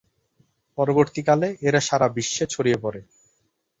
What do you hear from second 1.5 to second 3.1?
এরা সারা বিশ্বে ছড়িয়ে পড়ে।